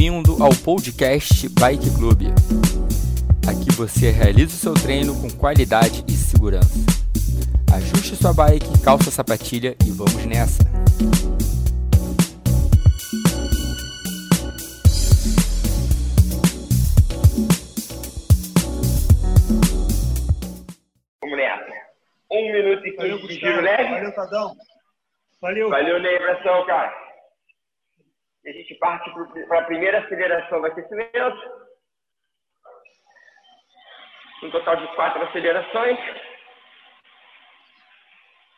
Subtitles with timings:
[0.00, 2.32] Bem-vindo ao podcast Bike Club.
[3.46, 6.72] Aqui você realiza o seu treino com qualidade e segurança.
[7.70, 10.64] Ajuste sua bike, calça a sapatilha e vamos nessa!
[21.20, 21.72] Vamos nessa.
[22.32, 23.90] Um minuto e quinze giro leve.
[23.90, 24.56] Valeu, Tadão.
[25.42, 25.68] Valeu.
[25.68, 26.99] Valeu, Ney, abração, cara.
[28.50, 29.08] A gente parte
[29.46, 31.70] para a primeira aceleração do aquecimento.
[34.42, 35.96] Um total de quatro acelerações.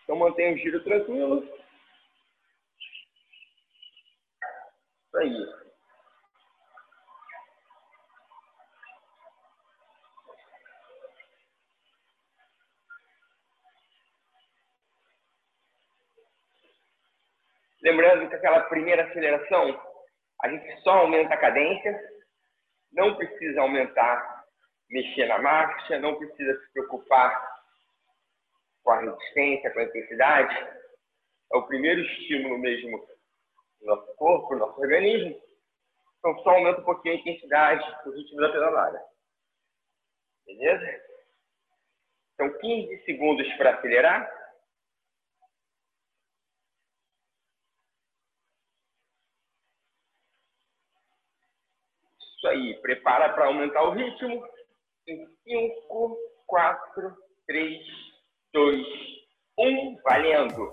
[0.03, 1.45] Então mantenha o giro tranquilo.
[5.05, 5.62] Isso aí.
[17.83, 19.81] Lembrando que aquela primeira aceleração,
[20.43, 21.99] a gente só aumenta a cadência,
[22.93, 24.45] não precisa aumentar,
[24.89, 27.53] mexer na marcha, não precisa se preocupar
[28.85, 30.55] com a resistência, com a intensidade.
[31.53, 32.99] É o primeiro estímulo mesmo
[33.81, 35.41] do nosso corpo, do nosso organismo.
[36.19, 39.03] Então só aumenta um pouquinho a intensidade, o ritmo da pedalada.
[40.47, 41.03] Beleza?
[42.35, 44.42] Então 15 segundos para acelerar.
[52.53, 54.47] aí, prepara para aumentar o ritmo.
[55.09, 57.79] Em 5, 4, 3,
[58.53, 58.87] 2,
[59.59, 60.73] 1, valendo.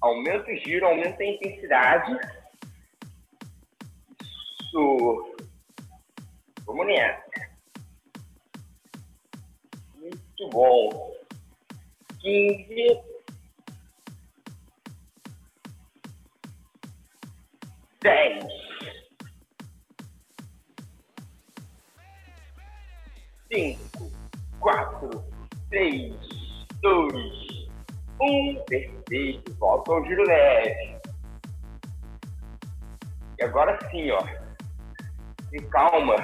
[0.00, 2.18] Aumenta o giro, aumenta a intensidade.
[4.60, 5.36] Isso.
[6.64, 7.30] Vamos nessa.
[9.96, 11.14] Muito bom.
[12.20, 13.10] 15.
[18.02, 18.69] Dez.
[23.52, 24.12] 5,
[24.60, 25.24] 4,
[25.70, 26.14] 3,
[26.82, 27.68] 2,
[28.20, 28.64] 1.
[28.68, 29.54] Perfeito.
[29.56, 31.00] Volta ao giro leve.
[33.38, 34.20] E agora sim, ó.
[35.48, 36.14] Se calma.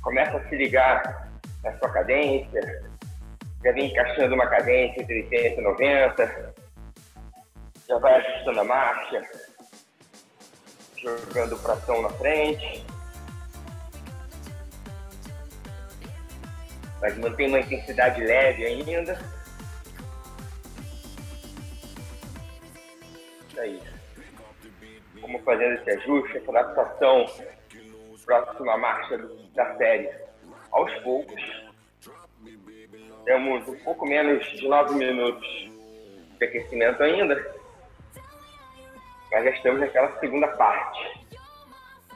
[0.00, 1.30] Começa a se ligar
[1.62, 2.82] na sua cadência.
[3.62, 6.54] Já vem encaixando uma cadência entre 80 e 90.
[7.86, 9.22] Já vai ajustando a marcha.
[10.96, 12.86] Jogando o pratão na frente.
[17.00, 19.18] Mas mantém uma intensidade leve ainda.
[23.58, 23.80] Aí.
[25.20, 27.26] Vamos fazendo esse ajuste, essa adaptação
[28.30, 29.18] próxima marcha
[29.56, 30.08] da série
[30.70, 31.42] aos poucos.
[33.24, 35.48] Temos um pouco menos de 9 minutos
[36.38, 37.34] de aquecimento ainda,
[39.32, 41.26] mas já estamos naquela segunda parte,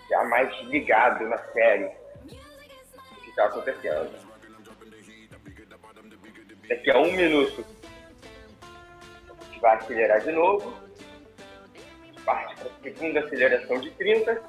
[0.09, 1.91] já mais ligado na série
[2.27, 4.24] o que está acontecendo.
[6.69, 7.65] Daqui a um minuto,
[8.63, 10.75] a gente vai acelerar de novo.
[12.25, 14.43] Parte para a segunda aceleração de 30.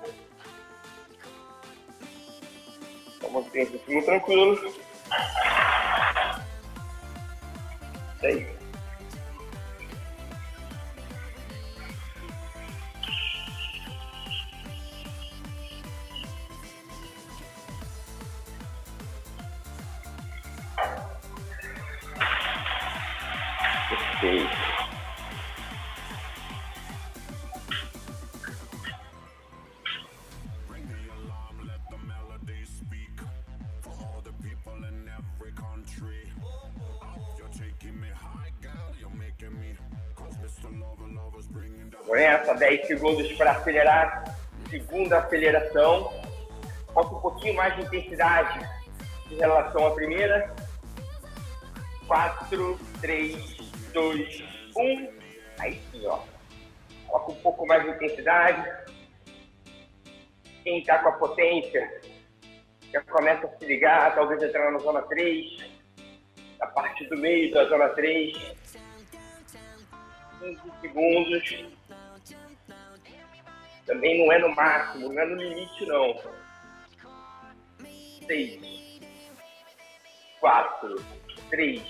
[3.17, 4.53] Então, mantenha esse ritmo tranquilo.
[8.15, 8.54] Isso aí.
[42.87, 44.23] segundos para acelerar,
[44.69, 46.13] segunda aceleração.
[46.93, 48.67] Falta um pouquinho mais de intensidade
[49.31, 50.53] em relação à primeira.
[52.07, 53.57] 4, 3,
[53.93, 54.43] 2,
[54.77, 55.09] 1.
[55.59, 56.19] Aí sim, ó.
[57.07, 58.71] Coloca um pouco mais de intensidade.
[60.63, 62.01] Quem está com a potência
[62.91, 65.65] já começa a se ligar, talvez entrar na zona 3,
[66.61, 68.55] a partir do meio da zona 3.
[70.39, 71.65] 15 segundos.
[73.85, 76.19] Também não é no máximo, não é no limite, não.
[78.27, 78.99] 6,
[80.39, 80.95] 4,
[81.49, 81.81] 3,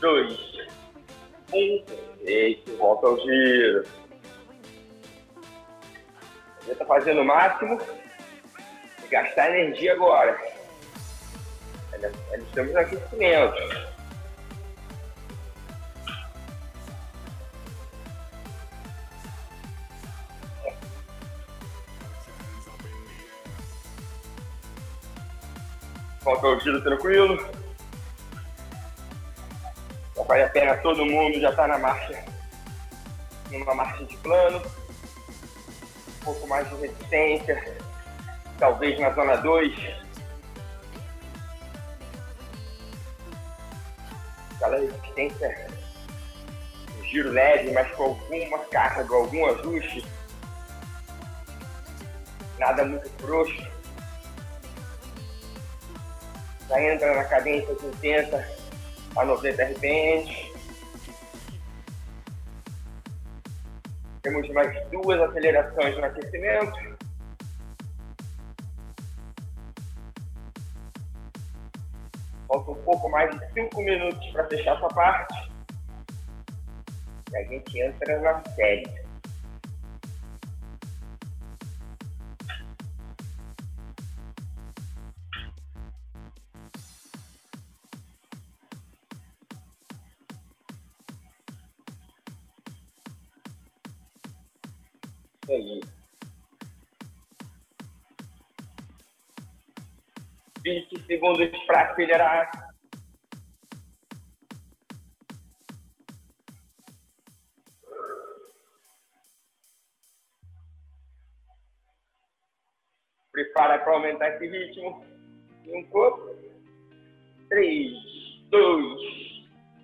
[0.00, 0.38] 2,
[1.52, 1.84] 1.
[2.22, 3.84] Eita, volta ao giro.
[6.66, 7.78] Já está fazendo o máximo.
[9.04, 10.40] E gastar energia agora.
[12.32, 13.89] Estamos no aquecimento.
[26.30, 27.36] Ao giro tranquilo.
[30.16, 32.24] Já vale a pena todo mundo já está na marcha,
[33.50, 34.62] numa marcha de plano.
[36.08, 37.78] Um pouco mais de resistência,
[38.58, 39.74] talvez na zona 2.
[44.54, 45.68] Aquela resistência,
[46.96, 50.06] um giro leve, mas com alguma carga, algum ajuste.
[52.58, 53.79] Nada muito frouxo
[56.70, 58.48] já entra na cadência de 80
[59.16, 60.50] a 90 RPM.
[64.22, 66.96] Temos mais duas acelerações no aquecimento.
[72.46, 75.50] Falta um pouco mais de 5 minutos para fechar essa parte.
[77.32, 79.09] E a gente entra na série.
[101.20, 102.50] 20 segundos para acelerar.
[113.32, 115.04] Prepara para aumentar esse ritmo.
[115.64, 116.36] 5,
[117.50, 117.92] 3,
[118.50, 119.00] 2,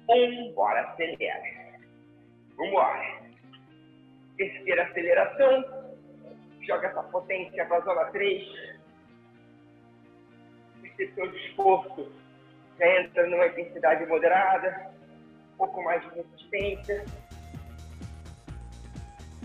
[0.08, 0.54] 1.
[0.54, 1.42] Bora acelerar.
[2.56, 3.26] Vambora
[4.36, 5.64] terceira aceleração,
[6.66, 8.75] joga essa potência para a zona 3,
[10.82, 12.12] percepção de esforço,
[12.78, 14.90] já entra numa intensidade moderada,
[15.54, 17.04] um pouco mais de resistência.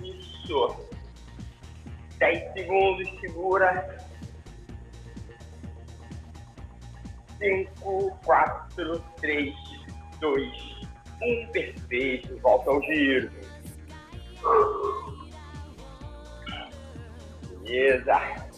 [0.04, 0.89] Isso.
[2.18, 3.98] 10 segundos, segura.
[7.39, 9.56] 5, 4, 3,
[10.19, 10.81] 2,
[11.22, 11.51] 1.
[11.51, 12.38] Perfeito.
[12.38, 13.31] Volta ao giro.
[17.63, 18.50] Beleza.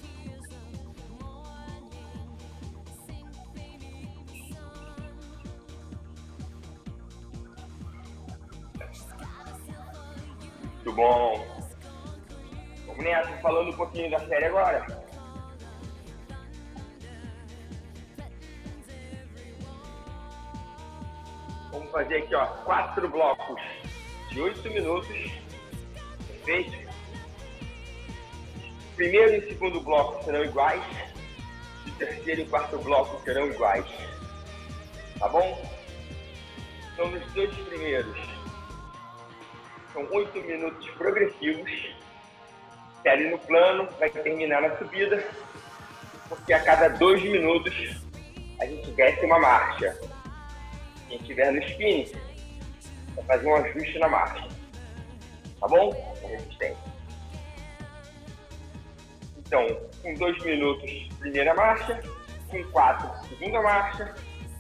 [10.84, 11.48] Muito bom.
[12.86, 14.86] Vamos nessa, falando um pouquinho da série agora.
[21.72, 23.62] Vamos fazer aqui, ó, quatro blocos
[24.30, 25.08] de oito minutos
[26.28, 26.92] Perfeito?
[28.98, 30.84] Primeiro e segundo bloco serão iguais.
[31.88, 33.86] E terceiro e quarto bloco serão iguais.
[35.18, 35.66] Tá bom?
[36.92, 38.33] Então, nos dois primeiros,
[39.94, 41.72] são oito minutos progressivos.
[43.04, 45.24] Série no plano, vai terminar na subida,
[46.30, 47.74] porque a cada dois minutos
[48.60, 50.00] a gente desce uma marcha.
[51.08, 52.12] Quem estiver no spinning,
[53.16, 54.48] vai fazer um ajuste na marcha.
[55.60, 56.18] Tá bom?
[56.22, 56.94] Resistência.
[59.38, 59.68] Então,
[60.02, 62.02] com dois minutos, primeira marcha.
[62.50, 64.16] Com quatro, segunda marcha.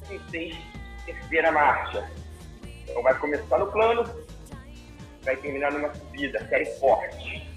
[0.07, 0.56] Com seis,
[1.06, 2.09] terceira marcha.
[2.83, 4.03] Então, vai começar no plano,
[5.23, 7.47] vai terminar numa subida, série forte.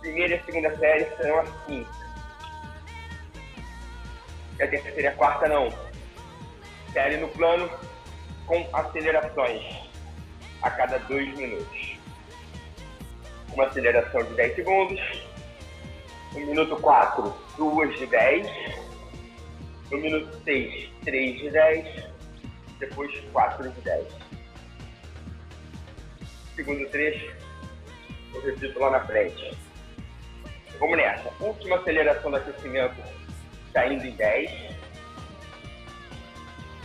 [0.00, 1.86] Primeira e segunda série serão assim.
[4.58, 5.72] E a terceira e a quarta não.
[6.92, 7.70] Série no plano
[8.46, 9.62] com acelerações
[10.62, 11.94] a cada dois minutos
[13.54, 15.00] uma aceleração de 10 segundos.
[16.32, 18.46] No minuto 4, 2 de 10.
[19.90, 22.04] No minuto 6, 3 de 10.
[22.78, 24.23] Depois 4 de 10.
[26.56, 27.34] Segundo trecho,
[28.32, 29.56] eu repito lá na frente.
[30.78, 31.30] Vamos nessa.
[31.40, 33.02] Última aceleração do aquecimento
[33.72, 34.50] saindo em 10.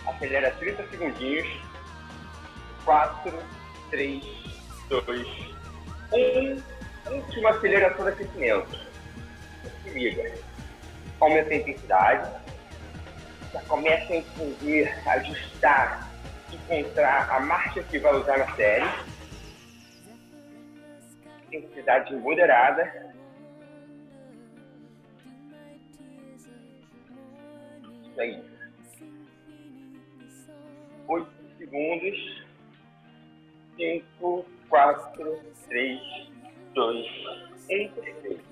[0.07, 1.47] Acelera 30 segundinhos.
[2.83, 3.31] 4,
[3.91, 4.23] 3,
[4.89, 5.27] 2,
[6.11, 6.61] um,
[7.11, 8.79] última aceleração do aquecimento.
[9.83, 10.33] Se liga.
[11.19, 12.31] Aumenta a intensidade.
[13.53, 16.09] Já começa a entender, ajustar,
[16.51, 18.89] encontrar a marcha que vai usar na série.
[21.51, 23.13] Intensidade moderada.
[28.03, 28.43] Isso aí.
[31.07, 31.27] Oito
[31.57, 32.49] segundos.
[33.75, 35.39] Cinco, 4,
[35.69, 35.99] 3,
[36.73, 37.07] 2,
[37.71, 38.43] 1, perfeito.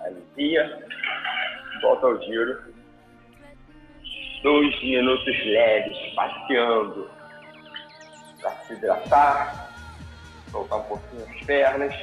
[0.00, 0.86] Alivia,
[1.82, 2.74] volta ao giro.
[4.42, 7.08] Dois minutos leves, passeando,
[8.40, 9.71] para se hidratar,
[10.52, 11.94] soltar um pouquinho as pernas,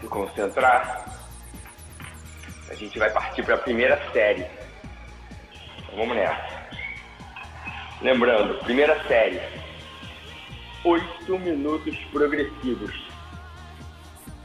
[0.00, 1.06] se concentrar.
[2.68, 4.46] A gente vai partir para a primeira série.
[5.78, 6.68] Então, vamos nessa.
[8.02, 9.40] Lembrando, primeira série.
[10.84, 13.08] Oito minutos progressivos.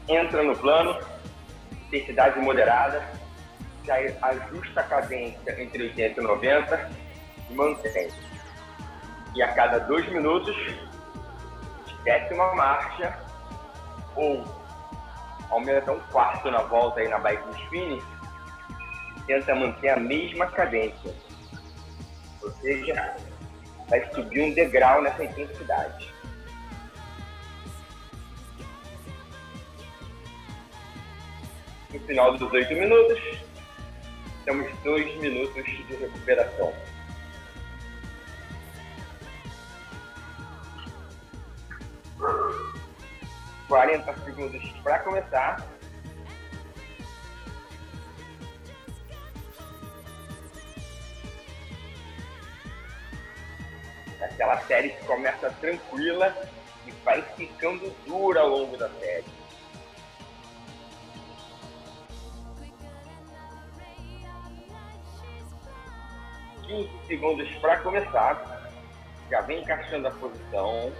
[0.08, 0.98] Entra no plano,
[1.86, 3.02] intensidade moderada,
[3.84, 6.90] já ajusta a cadência entre 80 e 90
[7.50, 8.10] e mantém.
[9.34, 10.56] E a cada dois minutos,
[12.04, 13.18] desce uma marcha
[14.14, 14.44] ou
[15.50, 18.02] aumenta um quarto na volta aí na bike spinning
[19.26, 21.14] tenta manter a mesma cadência.
[22.42, 23.16] Ou seja,
[23.88, 26.12] vai subir um degrau nessa intensidade.
[31.92, 33.20] No final dos oito minutos,
[34.44, 36.72] temos dois minutos de recuperação.
[43.68, 45.74] Quarenta segundos para começar.
[54.34, 56.34] aquela série que começa tranquila
[56.86, 59.24] e vai ficando dura ao longo da série.
[66.62, 68.70] Quinze segundos para começar.
[69.30, 70.92] Já vem encaixando a posição.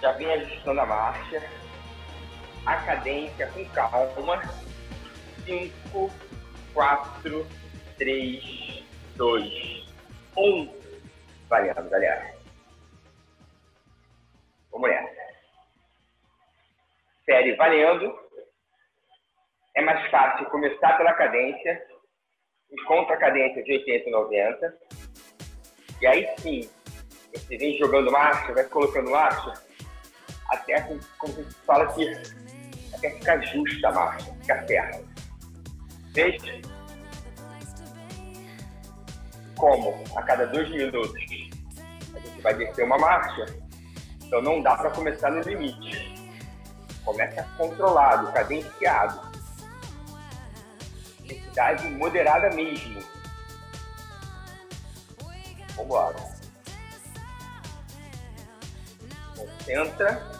[0.00, 1.42] Já vem ajustando a marcha.
[2.66, 4.42] A cadência com calma.
[5.44, 6.10] 5,
[6.72, 7.46] 4,
[7.98, 8.84] 3,
[9.16, 9.94] 2,
[10.36, 10.80] 1
[11.48, 12.34] variando, galera.
[14.70, 15.20] Vamos nessa.
[17.24, 18.18] Série valendo.
[19.74, 21.86] É mais fácil começar pela cadência,
[22.72, 24.78] encontra a cadência de 80 e 90.
[26.00, 26.70] E aí sim,
[27.32, 29.52] você vem jogando marcha, vai colocando marcha,
[30.50, 30.80] até
[31.18, 32.12] como se fala aqui,
[32.92, 35.04] até ficar justa a marcha, ficar certa.
[36.12, 36.60] Veja
[39.60, 41.14] como a cada dois minutos
[42.14, 43.46] a gente vai descer uma marcha,
[44.24, 46.18] então não dá para começar no limite.
[47.04, 49.30] Começa controlado, cadenciado.
[51.20, 53.02] Intensidade moderada mesmo.
[55.76, 56.16] Vamos embora.
[59.36, 60.39] Concentra.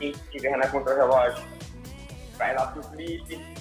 [0.00, 1.44] Quem estiver na contra-relógio,
[2.38, 3.56] vai lá pro flip.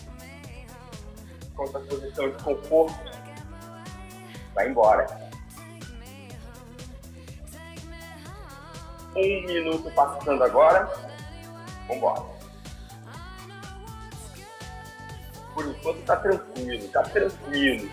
[1.53, 3.19] Contra a posição de conforto
[4.55, 5.05] vai embora.
[9.15, 10.89] Um minuto passando agora.
[11.89, 12.23] Vambora.
[15.53, 17.91] Por enquanto tá tranquilo, tá tranquilo.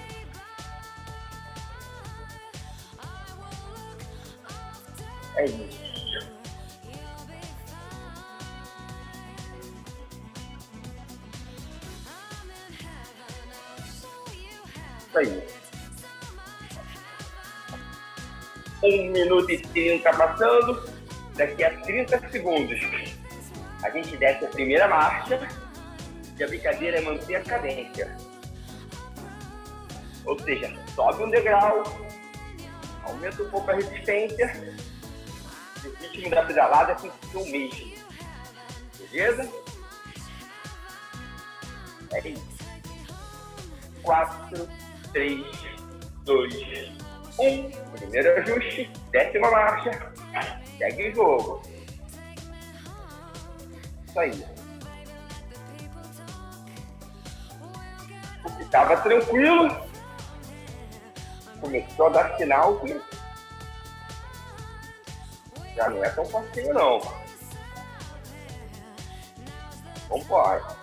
[5.35, 5.45] É.
[5.47, 5.76] Isso
[18.87, 20.83] 1 minuto e 30 passando,
[21.35, 22.81] daqui a 30 segundos
[23.83, 25.49] a gente desce a primeira marcha
[26.39, 28.17] e a brincadeira é manter a cadência.
[30.25, 31.83] Ou seja, sobe um degrau,
[33.05, 34.77] aumenta um pouco a resistência
[35.85, 37.97] e o ritmo da pedalada tem que ser o mesmo.
[38.99, 39.51] Beleza?
[42.13, 42.57] É isso.
[44.03, 44.69] 4,
[45.13, 45.47] 3,
[46.25, 47.06] 2,
[47.39, 50.13] um, primeiro ajuste, décima marcha,
[50.79, 51.63] segue o jogo.
[54.09, 54.47] Isso aí.
[58.45, 59.77] O que estava tranquilo
[61.61, 63.01] começou a dar sinal que
[65.75, 67.01] já não é tão facinho não.
[70.09, 70.76] Vambora.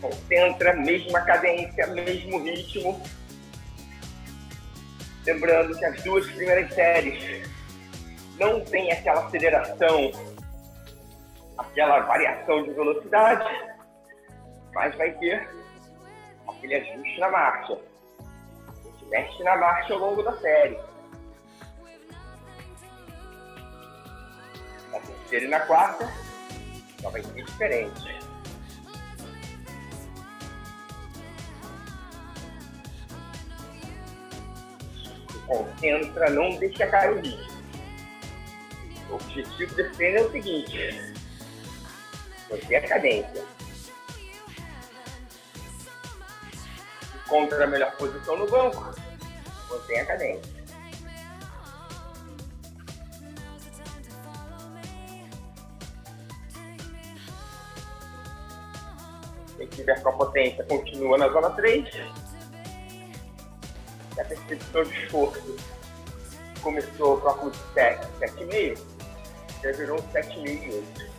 [0.00, 3.02] Concentra, mesma cadência, mesmo ritmo.
[5.24, 7.48] Lembrando que as duas primeiras séries
[8.38, 10.12] não tem aquela aceleração,
[11.56, 13.44] aquela variação de velocidade,
[14.74, 15.48] mas vai ter
[16.46, 17.78] aquele ajuste na marcha.
[18.68, 20.78] A gente mexe na marcha ao longo da série.
[25.24, 26.10] Terceira e na quarta,
[27.00, 28.22] só vai ser diferente.
[35.30, 37.54] Se concentra, não deixa cair o ritmo.
[39.10, 41.14] O objetivo desse treino é o seguinte:
[42.50, 43.44] manter a cadência.
[47.00, 48.94] Se encontra a melhor posição no banco,
[49.70, 50.53] mantém a cadência.
[59.74, 61.88] Tiver com a potência continua na zona 3.
[64.16, 65.56] E a percepção de esforço
[66.62, 68.78] começou próximo de 7, 7,5,
[69.62, 71.14] já virou um 7,5 8.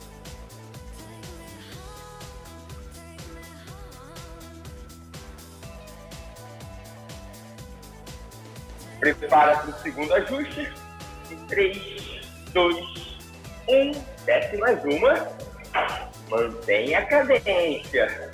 [9.00, 10.74] Prepara para o segundo ajuste.
[11.30, 12.22] Em 3,
[12.54, 12.76] 2,
[13.68, 13.92] 1.
[14.26, 15.28] Desce mais uma.
[16.30, 18.25] Mantenha a cadência.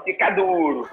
[0.00, 0.88] Começou a ficar duro.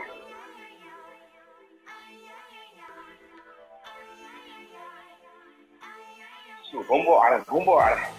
[6.64, 8.10] Isso, vambora, vambora.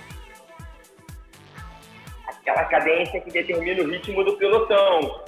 [2.26, 5.24] Aquela cadência que determina o ritmo do pelotão.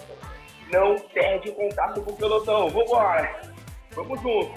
[0.71, 2.71] Não perde o contato com o pelotão.
[2.71, 3.41] Vambora.
[3.93, 4.55] Vamos junto.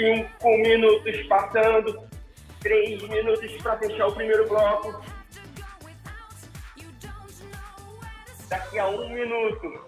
[0.00, 2.08] Cinco minutos passando,
[2.60, 4.98] três minutos para fechar o primeiro bloco.
[8.48, 9.84] Daqui a um minuto,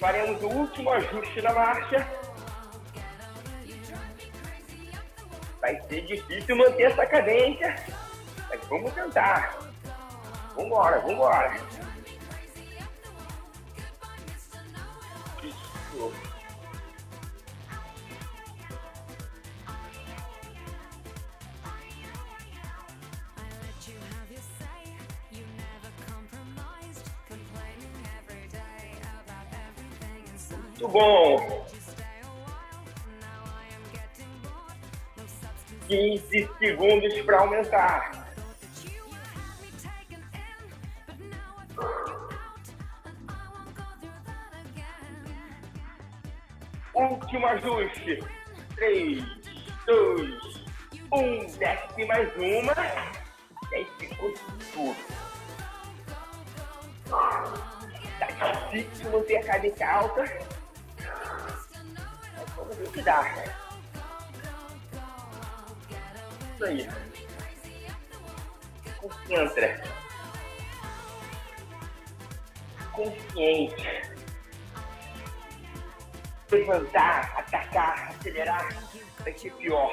[0.00, 2.08] faremos o último ajuste na marcha.
[5.60, 7.76] Vai ser difícil manter essa cadência,
[8.48, 9.54] mas vamos tentar.
[10.56, 11.60] Vambora, vambora.
[30.94, 31.66] Bom.
[35.88, 38.24] 15 segundos para aumentar.
[46.94, 48.24] Último ajuste.
[48.76, 49.24] 3,
[49.86, 50.64] 2,
[51.12, 51.58] 1.
[51.58, 52.74] Desce mais uma.
[53.98, 54.32] Ficou
[54.72, 54.96] tudo.
[58.38, 60.53] Tá difícil manter a cadência alta.
[62.68, 63.44] Vamos que dá.
[66.54, 66.88] Isso aí.
[68.96, 69.84] Concentra.
[72.92, 74.02] Consciente.
[76.50, 78.68] Levantar, atacar, acelerar,
[79.18, 79.90] vai ser pior.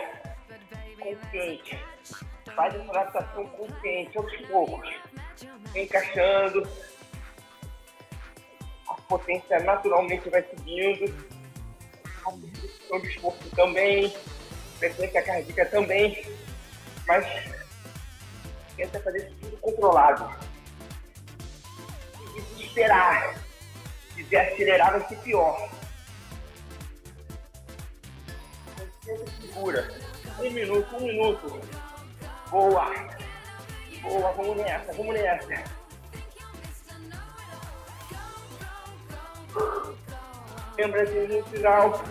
[0.99, 1.83] Consciente.
[2.55, 4.89] Faz essa adaptação consciente aos poucos.
[5.75, 6.67] Encaixando.
[8.87, 11.40] A potência naturalmente vai subindo.
[13.01, 14.13] De esforço também.
[14.79, 16.25] Frequência cardíaca também.
[17.07, 17.25] Mas
[18.75, 20.31] tenta fazer isso tudo controlado.
[22.17, 23.35] Se desesperar.
[24.09, 25.69] Se quiser acelerar, vai ser pior.
[29.61, 29.87] segura.
[30.39, 31.61] Um minuto, um minuto.
[32.49, 32.85] Boa.
[34.01, 35.63] Boa, vamos nessa, vamos nessa.
[40.77, 42.01] Lembra que no final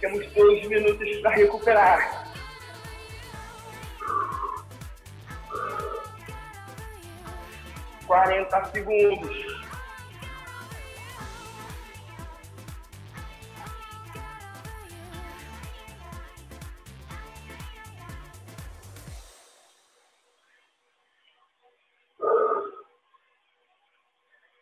[0.00, 2.26] temos dois minutos para recuperar.
[8.06, 9.56] Quarenta segundos.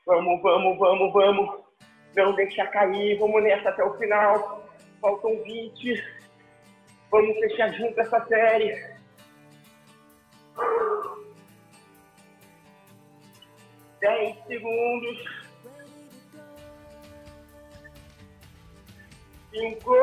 [0.06, 1.63] Vamos, vamos, vamos, vamos.
[2.16, 3.18] Não deixar cair.
[3.18, 4.68] Vamos nessa até o final.
[5.00, 6.02] Faltam 20.
[7.10, 8.94] Vamos fechar junto essa série.
[14.00, 15.44] Dez segundos.
[19.50, 19.94] Cinco.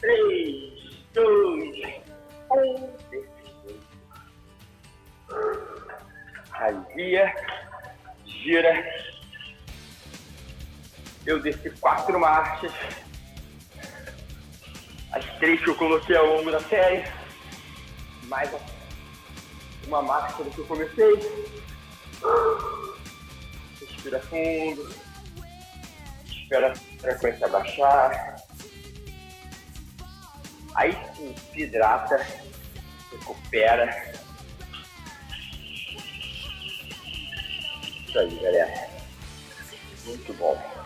[0.00, 1.04] Três.
[1.12, 2.02] Dois.
[2.50, 2.98] Um.
[6.52, 7.34] Alivia
[8.24, 9.17] gira.
[11.28, 12.72] Eu desci quatro marchas.
[15.12, 17.04] As três que eu coloquei ao longo da série.
[18.22, 18.50] Mais
[19.86, 21.16] uma marcha do que eu comecei.
[23.78, 24.90] Respira fundo.
[26.24, 28.36] Espera a frequência baixar.
[30.76, 30.96] Aí
[31.52, 32.26] se hidrata,
[33.12, 34.14] recupera.
[38.06, 38.88] Isso aí, galera.
[40.06, 40.77] Muito bom.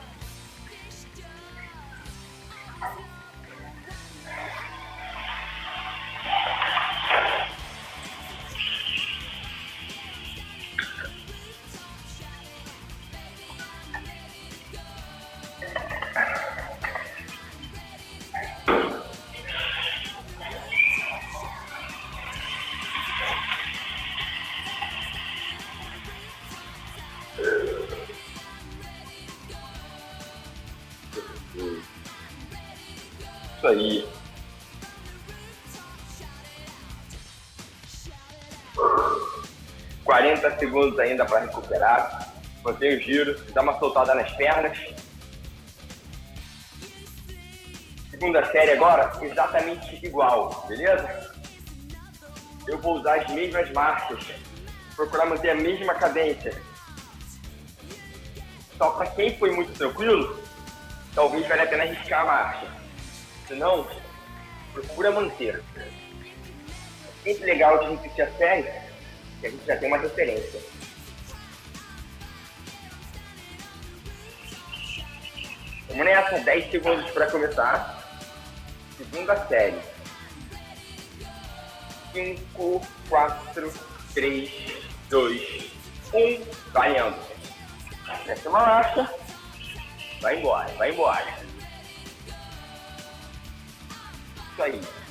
[40.42, 42.32] 40 segundos ainda para recuperar.
[42.64, 44.76] Mantém o giro, dá uma soltada nas pernas.
[48.10, 51.32] Segunda série agora, exatamente igual, beleza?
[52.66, 54.24] Eu vou usar as mesmas marchas,
[54.94, 56.54] procurar manter a mesma cadência.
[58.78, 60.40] Só para quem foi muito tranquilo,
[61.14, 62.66] talvez valha a pena arriscar a marcha.
[63.48, 63.86] Se não,
[64.72, 65.62] procura manter.
[65.76, 65.88] É
[67.24, 68.81] sempre legal de repetir a série
[69.42, 70.60] que a gente já tem uma referência.
[75.88, 78.02] Vamos nessa, 10 segundos para começar.
[78.96, 79.80] Segunda série.
[82.12, 83.72] 5, 4,
[84.14, 84.50] 3,
[85.10, 85.72] 2,
[86.14, 86.44] 1.
[86.72, 87.18] Variando.
[88.24, 89.10] Desce uma marcha.
[90.20, 91.34] Vai embora, vai embora.
[94.52, 95.01] Isso aí.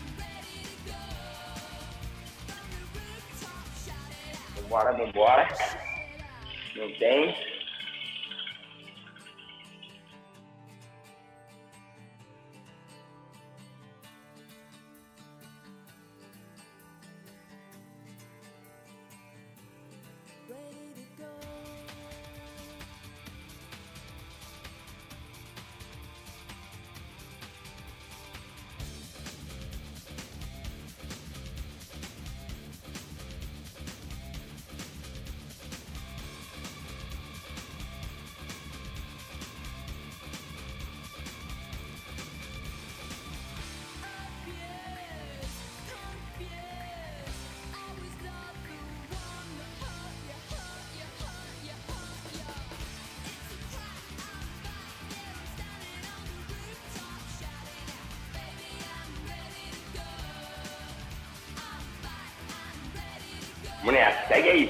[4.71, 5.47] Vambora, vambora.
[6.77, 7.35] Não tem.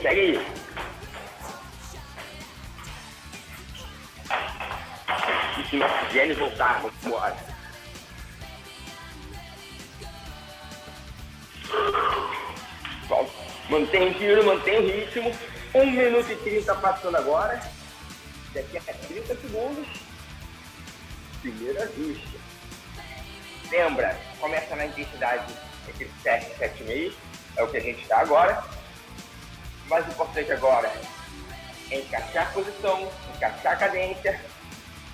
[0.01, 0.47] Segue aí.
[5.59, 7.37] E se nosso gênio voltar, vamos embora.
[13.69, 15.31] Mantém o giro, mantém o ritmo.
[15.75, 17.61] 1 minuto e 30 passando agora.
[18.55, 19.87] Daqui a 30 segundos.
[21.41, 22.39] Primeiro ajuste.
[23.69, 25.53] Lembra, começa na intensidade
[25.87, 27.13] entre 7 e 7,5.
[27.55, 28.80] É o que a gente está agora
[29.91, 30.89] mais importante agora
[31.91, 34.41] é encaixar a posição, encaixar a cadência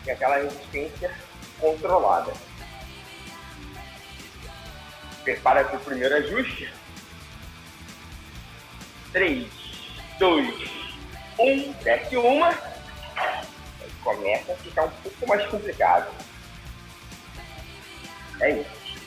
[0.05, 1.11] e aquela resistência
[1.59, 2.31] controlada.
[5.23, 6.71] Prepara para o primeiro ajuste.
[9.11, 9.51] 3,
[10.19, 10.69] 2,
[11.39, 12.53] 1, desce uma.
[14.03, 16.13] Começa a ficar um pouco mais complicado.
[18.39, 19.01] É isso.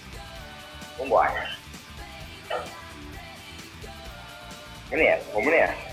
[0.99, 1.60] Vamos
[4.97, 5.91] nessa, vamos nessa.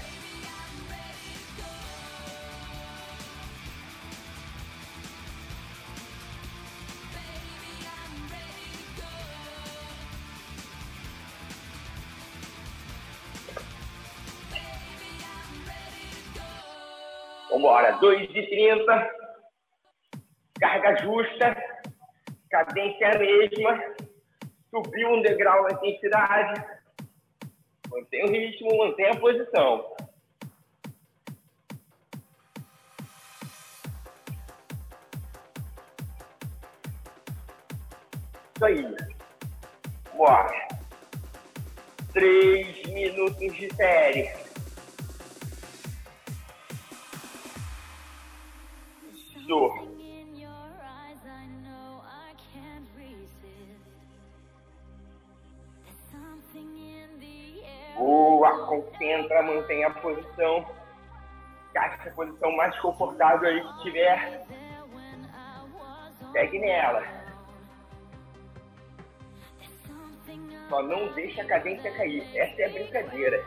[17.50, 19.16] Vambora, 2 de 30,
[20.60, 21.58] carga justa,
[22.52, 23.84] cadência é mesma,
[24.70, 26.77] subiu um degrau na intensidade,
[27.90, 29.96] Mantém o ritmo, mantém a posição.
[38.56, 38.96] Isso aí.
[40.16, 40.68] Bora.
[42.12, 44.32] Três minutos de série.
[49.14, 49.87] Isso.
[59.08, 60.66] Concentra, mantém a posição.
[61.70, 64.46] Encaixe a posição mais confortável aí que tiver.
[66.34, 67.04] Segue nela.
[70.68, 72.28] Só não deixa a cadência cair.
[72.36, 73.46] Essa é a brincadeira.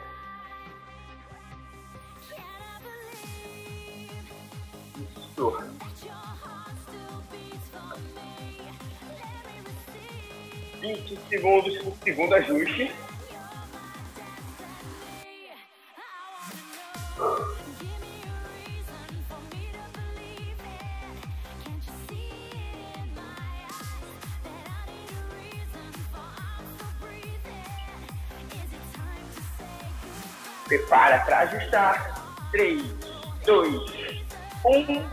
[4.97, 5.81] Isso.
[10.81, 13.10] 20 segundos por segundo ajuste.
[31.41, 32.21] Ajustar.
[32.53, 32.83] 3,
[33.47, 34.25] 2,
[34.65, 35.11] 1.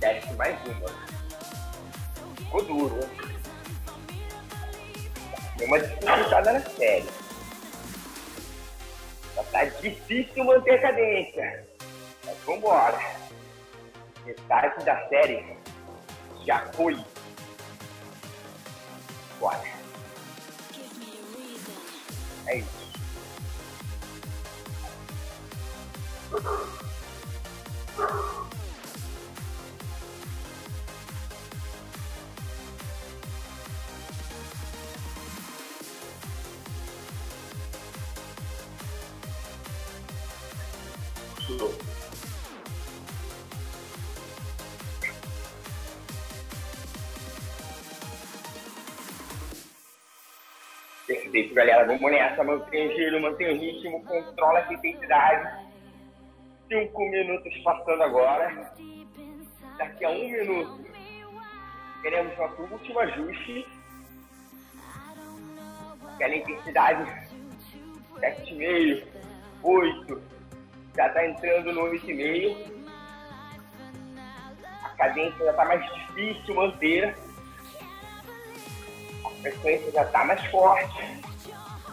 [0.00, 0.90] Desce mais uma.
[2.36, 3.00] Ficou duro.
[5.56, 7.08] Deu uma dificultada na série.
[9.36, 11.66] Já tá difícil manter a cadência.
[12.24, 12.98] Mas vambora.
[14.24, 15.56] Metade da série
[16.44, 16.98] já foi.
[19.38, 19.69] Bora.
[51.60, 51.86] Galera.
[51.86, 52.42] Vamos nessa.
[52.42, 55.68] Mantenha o giro, mantenha o ritmo, controla a intensidade.
[56.68, 58.72] Cinco minutos passando agora.
[59.76, 60.86] Daqui a um minuto,
[62.02, 63.66] teremos nosso último ajuste.
[66.14, 67.28] Aquela intensidade,
[68.18, 69.06] sete e meio,
[69.62, 70.22] oito,
[70.94, 72.80] já está entrando no oito e meio.
[74.84, 77.16] A cadência já está mais difícil manter.
[79.24, 81.29] A frequência já está mais forte.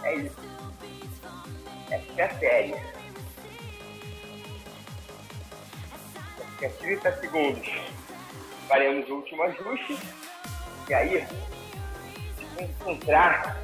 [0.08, 0.36] É isso.
[1.91, 2.76] É a série.
[6.58, 7.67] que é 30 segundos.
[8.70, 9.98] Faremos o último ajuste.
[10.88, 11.28] E aí,
[12.38, 13.62] se concentrar,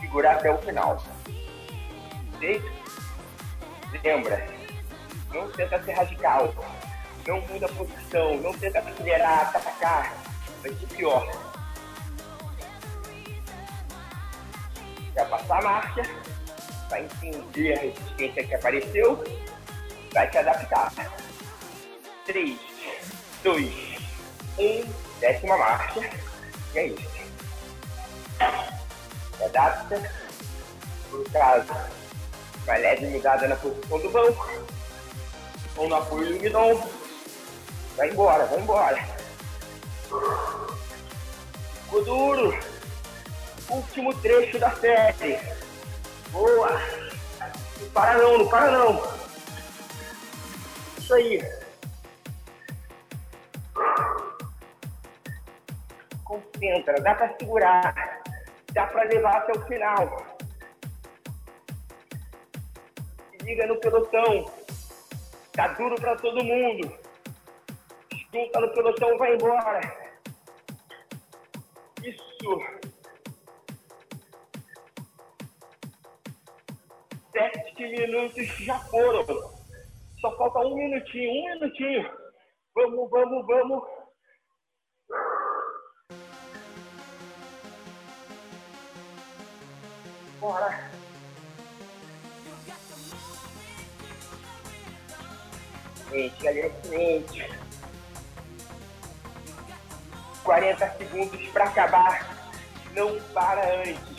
[0.00, 1.02] segurar até o final.
[2.38, 2.72] Feito?
[4.04, 4.46] Lembra,
[5.32, 6.54] não tenta ser radical.
[7.26, 10.14] Não muda a posição, não tenta acelerar, atacar.
[10.62, 11.53] Vai ser pior.
[15.14, 16.02] Vai passar a marcha,
[16.90, 19.24] vai entender a resistência que apareceu,
[20.12, 20.92] vai se adaptar.
[22.26, 22.58] 3,
[23.42, 23.72] 2,
[24.58, 26.00] 1, décima marcha.
[26.74, 27.14] E é isso.
[29.44, 30.10] Adapta.
[31.10, 31.72] Por caso,
[32.64, 34.50] vai leve mudada na posição do banco.
[35.76, 36.90] Ou no apoio do guidão.
[37.96, 39.08] Vai embora, vai embora.
[41.84, 42.73] Ficou duro.
[43.68, 45.38] Último trecho da série.
[46.30, 46.70] Boa.
[47.80, 49.02] Não para não, não para não.
[50.98, 51.64] Isso aí.
[56.64, 58.22] concentra, dá para segurar,
[58.72, 60.26] dá para levar até o final.
[63.30, 64.50] Se liga no pelotão,
[65.52, 66.98] tá duro para todo mundo.
[68.32, 69.80] Junta no pelotão, vai embora.
[72.02, 72.93] Isso.
[77.76, 79.24] Sete minutos já foram.
[80.20, 82.08] Só falta um minutinho, um minutinho.
[82.72, 83.82] Vamos, vamos, vamos.
[90.38, 90.90] Bora.
[96.12, 97.48] Gente, galera, excelente.
[100.44, 102.54] 40 segundos para acabar.
[102.94, 104.13] Não para antes.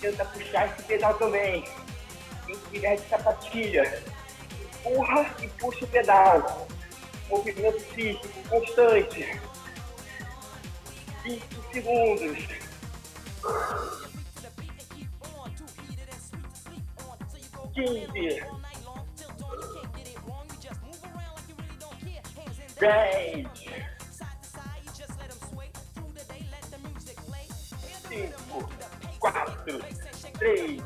[0.00, 1.64] Tenta puxar esse pedal também.
[2.46, 4.02] Quem tiver de sapatilha,
[4.62, 6.68] empurra e puxa o pedal.
[7.28, 9.40] Movimento físico constante.
[11.22, 12.60] 20 segundos.
[17.72, 18.42] quinze,
[22.78, 23.69] dez,
[29.64, 29.78] 4,
[30.38, 30.82] 3,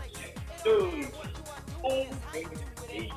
[0.64, 1.12] 2,
[1.84, 3.14] 1, perfeito.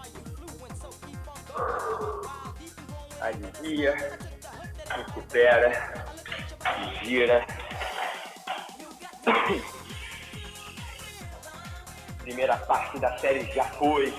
[3.19, 3.95] Alivia,
[4.89, 6.05] recupera,
[7.01, 7.45] gira.
[12.19, 14.13] Primeira parte da série já foi.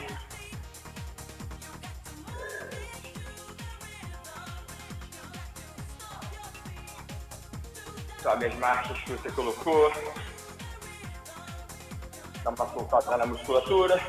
[8.20, 9.92] Sobe as marchas que você colocou.
[12.48, 14.00] Dá uma soltada na musculatura.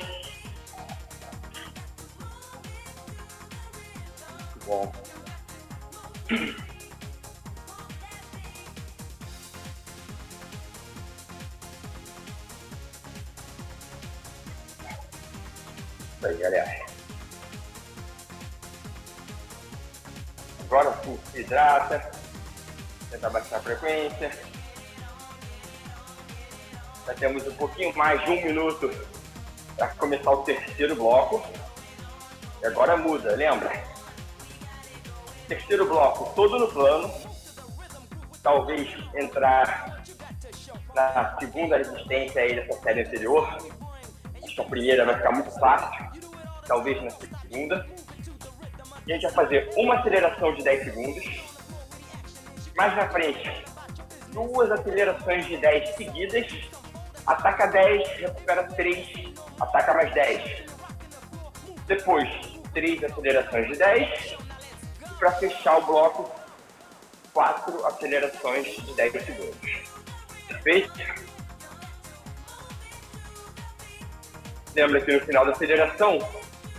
[27.79, 28.91] Pouquinho mais de um minuto
[29.77, 31.41] para começar o terceiro bloco.
[32.61, 33.71] E agora muda, lembra?
[35.47, 37.09] Terceiro bloco todo no plano.
[38.43, 40.03] Talvez entrar
[40.93, 43.47] na segunda resistência aí dessa série anterior.
[44.43, 46.21] Acho que a primeira vai ficar muito fácil.
[46.67, 47.87] Talvez na segunda.
[49.07, 51.25] E a gente vai fazer uma aceleração de 10 segundos.
[52.75, 53.63] Mais na frente,
[54.33, 56.78] duas acelerações de 10 seguidas.
[57.29, 59.07] Ataca 10, recupera 3,
[59.59, 60.65] ataca mais 10.
[61.85, 62.27] Depois,
[62.73, 64.37] três acelerações de 10.
[65.05, 66.31] E para fechar o bloco,
[67.31, 69.71] quatro acelerações de 10 segundos.
[70.47, 70.91] Perfeito?
[74.73, 76.17] Lembra que no final da aceleração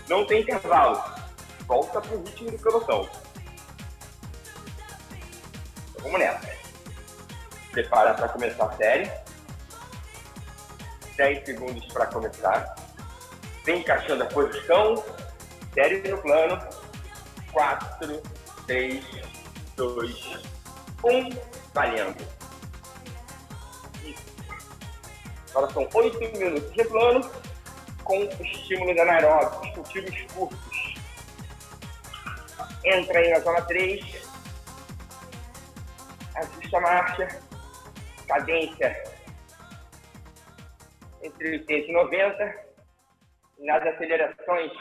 [0.09, 1.01] não tem intervalo.
[1.61, 3.09] Volta para o ritmo do pelotão.
[5.91, 6.51] Então vamos nessa.
[7.71, 9.30] Prepara para começar a série.
[11.21, 12.75] 10 segundos para começar.
[13.67, 15.05] Vem encaixando a posição.
[15.75, 16.59] Série no plano.
[17.53, 18.23] 4,
[18.67, 19.05] 3,
[19.77, 20.43] 2,
[21.05, 21.29] 1.
[21.75, 22.27] Valendo.
[24.03, 24.25] Isso.
[25.51, 27.31] Agora são 8 minutos de plano
[28.03, 30.95] com estímulos anaeróbicos, cultivos curtos.
[32.83, 34.27] Entra aí na zona 3.
[36.35, 37.41] Ajusta a marcha.
[38.27, 39.10] Cadência
[41.41, 42.71] entre 80 e 90.
[43.61, 44.73] Nas acelerações,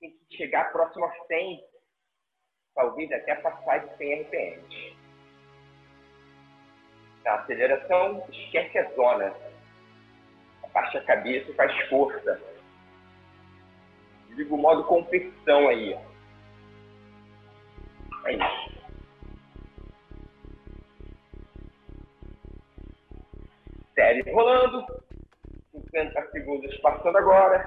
[0.00, 1.64] tem que chegar próximo a 100,
[2.74, 4.96] talvez até passar de 100 RPM.
[7.24, 9.34] Na aceleração, esquece a zona.
[10.64, 12.40] Abaixa a cabeça e faz força.
[14.30, 15.94] Liga o modo competição aí.
[18.26, 18.63] É isso.
[24.04, 24.84] Série rolando,
[25.72, 27.66] 50 segundos passando agora,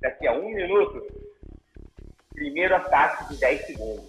[0.00, 1.04] daqui a um minuto,
[2.32, 4.06] primeiro ataque de 10 segundos.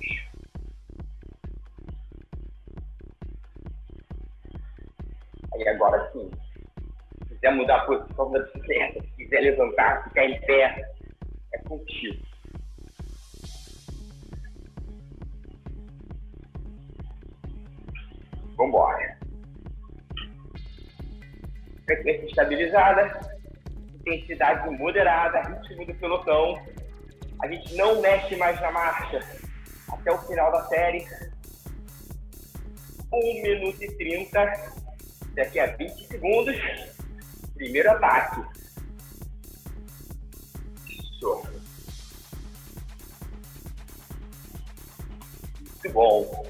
[5.56, 6.30] Aí agora sim,
[7.24, 10.86] se quiser mudar a posição da bicicleta, se quiser levantar, ficar em pé,
[11.54, 12.30] é contigo.
[18.56, 19.19] Vambora
[21.90, 23.20] frequência estabilizada,
[23.96, 26.64] intensidade moderada, ritmo do pelotão.
[27.42, 29.20] A gente não mexe mais na marcha
[29.92, 31.08] até o final da série.
[33.12, 34.72] 1 minuto e 30,
[35.34, 36.56] daqui a 20 segundos,
[37.56, 38.44] primeiro ataque.
[40.88, 41.44] Isso.
[45.60, 46.46] Muito bom.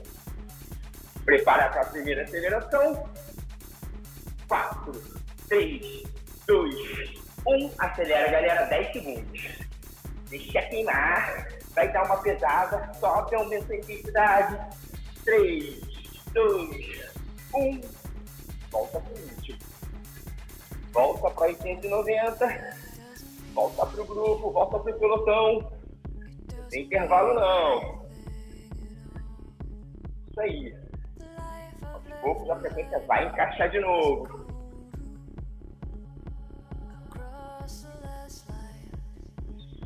[1.23, 3.07] Prepara para a primeira aceleração.
[4.49, 5.18] 4,
[5.49, 6.03] 3,
[6.45, 6.75] 2,
[7.47, 7.71] 1.
[7.79, 9.41] Acelera, galera, 10 segundos.
[10.29, 11.47] Deixa queimar.
[11.73, 12.93] Vai dar uma pesada.
[12.93, 14.59] Sobe, aumenta a intensidade.
[15.25, 15.81] 3,
[16.33, 17.13] 2,
[17.55, 17.81] 1.
[18.71, 19.59] Volta pro último.
[20.91, 22.79] Volta para 890.
[23.55, 25.71] Volta pro grupo, volta pro pelotão.
[26.55, 28.05] Não tem intervalo não.
[30.29, 30.75] Isso aí.
[31.81, 34.38] Aos poucos a frequência vai encaixar de novo.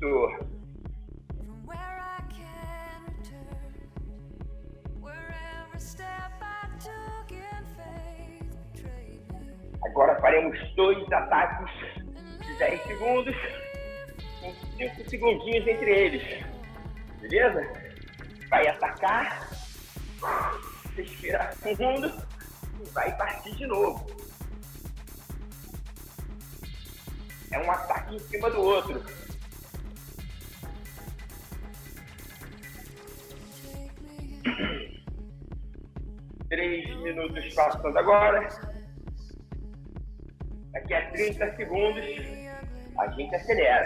[0.04, 0.54] Isso.
[9.86, 11.72] Agora faremos dois ataques
[12.46, 13.36] de 10 segundos,
[14.42, 16.46] com 5 segundinhos entre eles.
[17.22, 17.62] Beleza?
[18.50, 19.48] Vai atacar,
[20.98, 22.12] respirar fundo
[22.82, 24.06] e vai partir de novo.
[27.52, 29.23] É um ataque em cima do outro.
[36.50, 38.48] Três minutos passando agora.
[40.72, 42.06] Daqui a 30 segundos,
[43.00, 43.84] a gente acelera.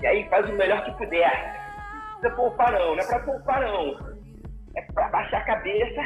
[0.00, 1.66] E aí faz o melhor que puder.
[2.12, 4.16] Não precisa poupar não, não é pra poupar não.
[4.76, 6.00] É pra baixar a cabeça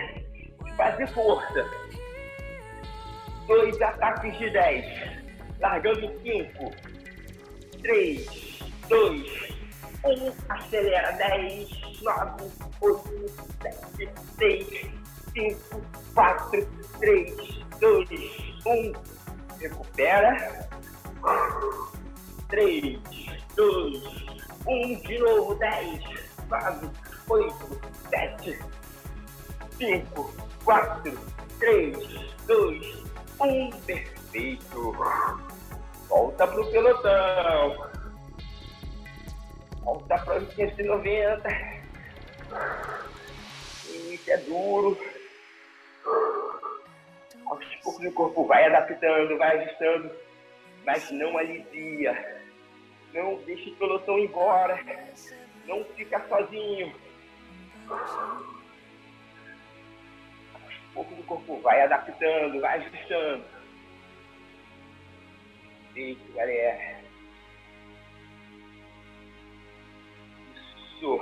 [0.67, 1.80] e fazer força.
[3.51, 4.85] Dois ataques de 10.
[5.59, 6.73] Largando 5.
[7.83, 9.27] 3, 2,
[10.05, 10.33] 1.
[10.49, 11.69] Acelera 10,
[12.01, 12.49] 9,
[12.81, 13.01] 8,
[13.61, 14.91] 7, 6,
[15.35, 15.83] 5,
[16.15, 16.69] 4,
[17.01, 18.07] 3, 2,
[18.67, 18.93] 1.
[19.61, 20.37] Recupera.
[22.51, 23.01] 3,
[23.57, 24.03] 2,
[24.65, 25.03] 1.
[25.03, 25.57] De novo.
[25.57, 26.05] 10,
[26.49, 26.91] 9,
[27.29, 27.55] 8,
[28.13, 28.59] 7,
[29.77, 30.31] 5,
[30.65, 31.13] 4,
[31.59, 31.97] 3,
[32.47, 33.00] 2,
[33.41, 33.71] 1.
[33.87, 34.93] Perfeito.
[36.09, 37.91] Volta pro pelotão.
[39.83, 41.49] Volta para 890.
[43.89, 44.99] Isso é duro.
[47.47, 50.11] Aos poucos o corpo vai adaptando, vai ajustando,
[50.85, 52.43] mas não alivia.
[53.13, 54.79] Não deixe o pelotão embora.
[55.67, 56.95] Não fica sozinho
[61.01, 63.45] pouco do corpo vai adaptando, vai ajustando.
[65.97, 67.01] Isso, galera.
[70.55, 71.21] Isso.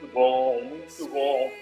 [0.00, 1.52] Muito bom, muito bom.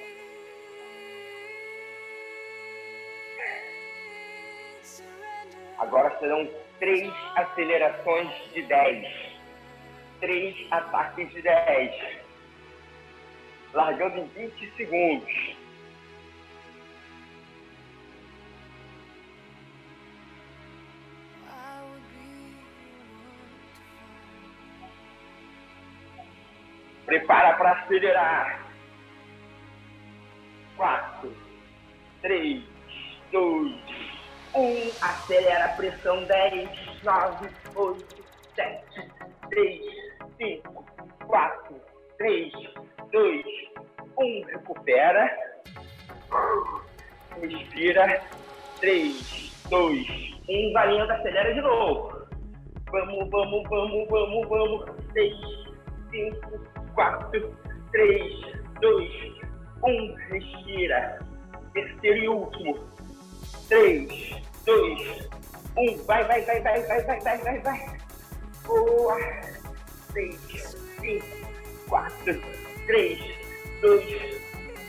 [5.78, 6.48] Agora serão
[6.78, 9.25] três acelerações de dez.
[10.20, 12.18] Três ataques de 10,
[13.72, 15.56] largando em 20 segundos.
[27.06, 28.66] Prepara para acelerar.
[30.76, 31.36] 4,
[32.20, 32.64] 3,
[33.30, 33.72] 2,
[34.54, 34.90] 1.
[35.00, 36.24] Acelera a pressão.
[36.24, 38.24] 10, 9, 8,
[38.56, 39.12] 7,
[39.54, 39.85] 6,
[40.38, 40.84] 5,
[41.26, 41.80] 4,
[42.18, 42.52] 3,
[43.12, 43.44] 2,
[44.16, 44.46] 1.
[44.46, 45.30] Recupera.
[47.40, 48.22] Respira.
[48.80, 50.06] 3, 2,
[50.48, 50.72] 1.
[50.72, 51.12] Valendo.
[51.12, 52.26] Acelera de novo.
[52.90, 54.84] Vamos, vamos, vamos, vamos, vamos.
[55.12, 55.34] 6,
[56.10, 56.60] 5,
[56.94, 57.56] 4,
[57.92, 58.22] 3,
[58.80, 59.10] 2,
[59.82, 60.14] 1.
[60.30, 61.18] Respira.
[61.72, 62.78] Terceiro e último.
[63.68, 65.28] 3, 2,
[65.76, 66.04] 1.
[66.06, 67.96] Vai, vai, vai, vai, vai, vai, vai, vai, vai.
[68.66, 69.55] Boa.
[70.16, 71.26] 6, 5,
[71.88, 72.40] 4,
[72.86, 73.20] 3,
[73.82, 74.40] 2,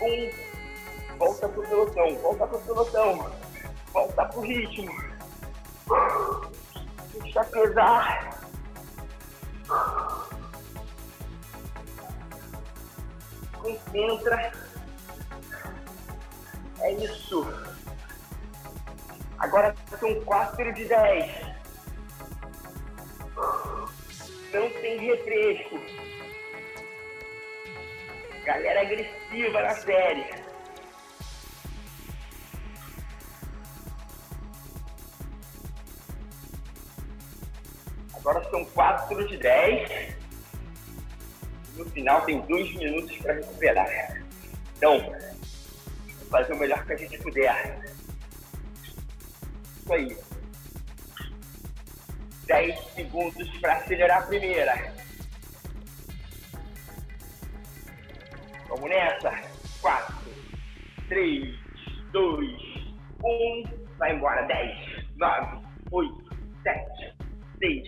[0.02, 1.18] 1.
[1.18, 3.32] Volta pro pelotão, volta pro pelotão.
[3.92, 4.96] Volta pro ritmo.
[7.14, 8.38] Deixa pesar.
[13.68, 14.52] concentra.
[16.80, 17.46] É isso.
[19.40, 21.48] Agora são 4 de 10.
[24.58, 25.80] Não tem refresco.
[28.44, 30.26] Galera agressiva na série.
[38.16, 40.18] Agora são 4 de 10
[41.76, 44.24] no final tem dois minutos para recuperar.
[44.76, 45.16] Então,
[46.32, 47.80] fazer o melhor que a gente puder.
[49.78, 50.27] Isso aí.
[52.48, 54.74] 10 segundos para acelerar a primeira.
[58.70, 59.32] Vamos nessa.
[59.82, 60.16] 4,
[61.10, 61.56] 3,
[62.12, 62.50] 2,
[63.24, 63.64] 1.
[63.98, 64.42] Vai embora.
[64.44, 67.14] 10, 9, 8, 7,
[67.60, 67.84] 6,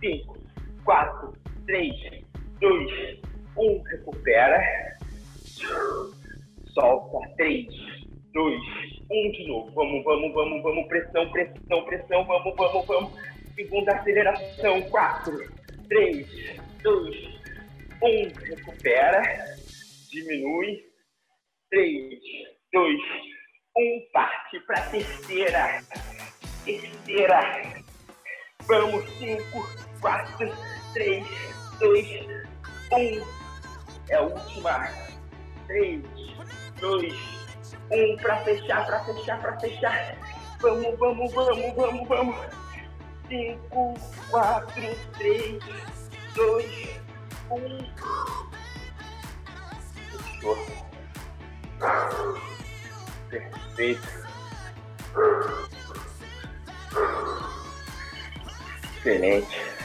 [0.00, 0.38] 5,
[0.84, 1.32] 4,
[1.66, 1.92] 3,
[2.60, 3.20] 2,
[3.56, 3.82] 1.
[3.82, 4.98] Recupera.
[6.74, 7.28] Solta.
[7.36, 7.66] 3,
[8.32, 8.62] 2,
[9.10, 9.70] 1 de novo.
[9.74, 10.86] Vamos, vamos, vamos, vamos.
[10.86, 12.24] Pressão, pressão, pressão.
[12.24, 13.35] Vamos, vamos, vamos.
[13.56, 14.82] Segunda aceleração.
[14.82, 15.52] 4,
[15.88, 16.26] 3,
[16.82, 17.16] 2,
[18.02, 18.28] 1.
[18.38, 19.22] Recupera.
[20.10, 20.84] Diminui.
[21.70, 22.20] 3,
[22.70, 23.00] 2,
[23.78, 24.08] 1.
[24.12, 25.82] Parte para terceira.
[26.66, 27.82] Terceira.
[28.66, 29.08] Vamos.
[29.18, 29.42] 5,
[30.02, 30.52] 4,
[30.92, 31.26] 3,
[31.80, 32.06] 2,
[32.92, 33.26] 1.
[34.10, 34.86] É a última.
[35.66, 36.02] 3,
[36.78, 37.14] 2,
[37.90, 38.16] 1.
[38.18, 40.18] Para fechar, para fechar, para fechar.
[40.60, 42.65] Vamos, vamos, vamos, vamos, vamos
[43.28, 43.94] cinco,
[44.30, 44.82] quatro,
[45.18, 45.62] três,
[46.34, 47.00] dois,
[47.50, 47.78] um.
[50.10, 50.66] Fechou.
[53.30, 54.26] Perfeito.
[58.96, 59.76] Excelente.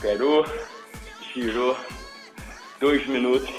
[0.00, 0.44] Recuperou,
[1.32, 1.76] tirou
[2.80, 3.50] dois minutos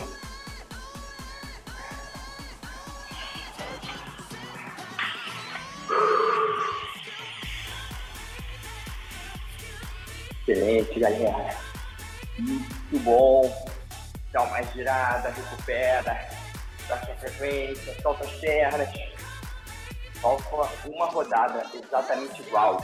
[11.01, 11.57] galera.
[12.37, 13.67] Muito bom.
[14.31, 16.29] Dá uma girada, recupera,
[16.87, 18.89] baixa frequência, solta as pernas.
[20.21, 22.79] Falta uma rodada exatamente igual.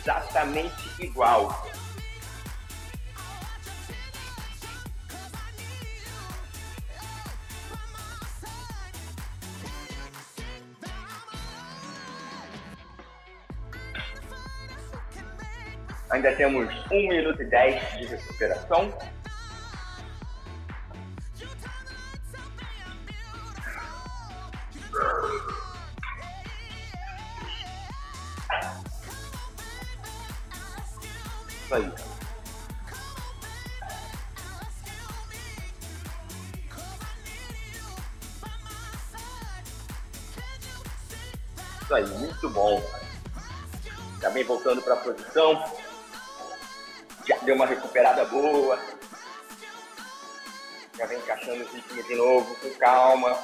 [0.00, 1.66] Exatamente igual.
[16.26, 18.92] Ainda temos 1 minuto e 10 de recuperação.
[31.48, 31.92] Isso aí.
[41.82, 42.82] Isso aí, muito bom.
[44.20, 45.75] Também voltando para a posição
[47.96, 48.78] recuperada boa.
[50.98, 53.38] Já vem encaixando o ritmo de novo, com calma.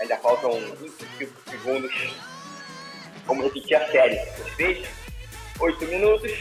[0.00, 2.14] Ainda faltam 25 segundos.
[3.26, 4.16] Vamos repetir a série.
[4.16, 4.88] Perfeito?
[5.60, 6.32] 8 minutos.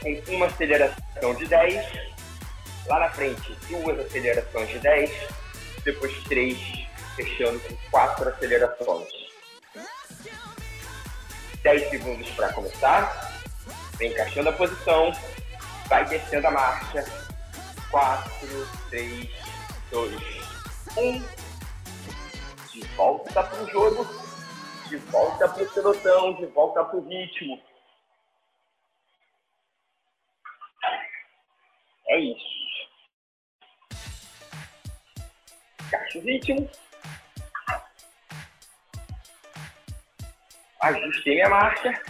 [0.00, 2.10] Com uma aceleração de 10.
[2.86, 5.10] Lá na frente, duas acelerações de 10.
[5.84, 6.58] Depois três,
[7.14, 9.08] fechando com quatro acelerações.
[11.62, 13.29] 10 segundos para começar.
[14.00, 15.12] Vem encaixando a posição.
[15.86, 17.04] Vai descendo a marcha.
[17.90, 18.30] 4,
[18.88, 19.28] 3,
[19.90, 20.22] 2,
[20.96, 21.22] 1.
[22.72, 24.06] De volta para o jogo.
[24.88, 26.32] De volta para o pelotão.
[26.32, 27.62] De volta para o ritmo.
[32.08, 32.60] É isso.
[35.86, 36.70] Encaixa o ritmo.
[40.80, 42.02] ajustei minha marcha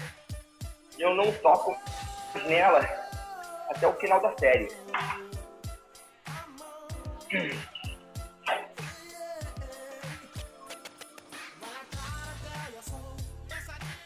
[1.00, 1.74] eu não toco
[2.46, 2.80] nela
[3.70, 4.68] até o final da série.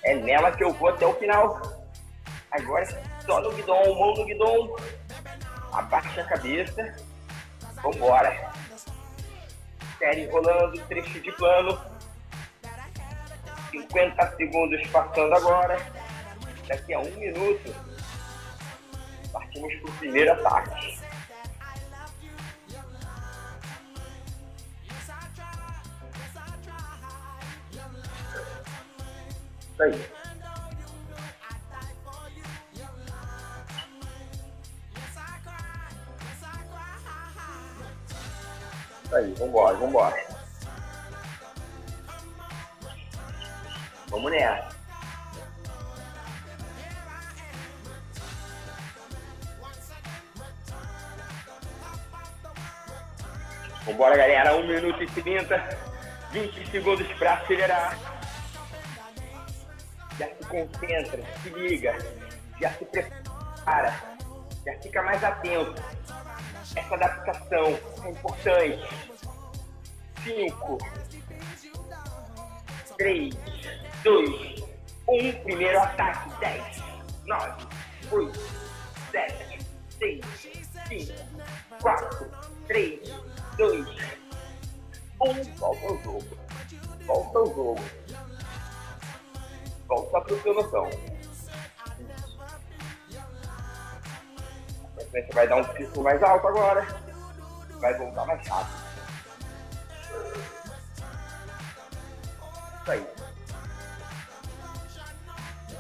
[0.04, 1.60] É nela que eu vou até o final.
[2.50, 2.86] Agora
[3.26, 4.76] só no guidão, mão no guidão.
[5.72, 6.94] Abaixa a cabeça.
[7.82, 8.52] Vambora.
[9.98, 11.80] Série rolando, trecho de plano.
[13.70, 15.93] 50 segundos passando agora.
[16.66, 17.74] Daqui a um minuto,
[19.30, 20.98] partimos para o primeiro ataque.
[29.72, 30.10] Isso aí.
[39.04, 40.26] Isso aí, vambora, vambora.
[44.08, 44.73] Vamos nessa.
[53.84, 54.56] Vambora, galera.
[54.56, 55.94] 1 minuto e 30.
[56.32, 57.98] 20 segundos para acelerar.
[60.18, 61.96] Já se concentra, se liga,
[62.60, 63.94] já se prepara,
[64.64, 65.82] já fica mais atento.
[66.74, 68.88] Essa adaptação é importante.
[70.24, 70.78] 5,
[72.96, 73.34] 3,
[74.02, 74.64] 2,
[75.08, 75.32] 1.
[75.42, 76.30] Primeiro ataque.
[76.40, 76.82] 10,
[77.26, 77.66] 9,
[78.10, 78.40] 8,
[79.10, 79.58] 7,
[79.98, 80.24] 6,
[80.88, 81.12] 5,
[81.80, 82.30] 4,
[82.66, 83.86] 3, 2,
[85.20, 85.56] 1.
[85.56, 86.38] Volta ao jogo.
[87.06, 87.84] Volta ao jogo.
[89.86, 90.90] Volta para o seu noção.
[94.96, 96.86] Você vai dar um pico mais alto agora.
[97.80, 98.84] Vai voltar mais rápido.
[102.82, 103.06] Isso aí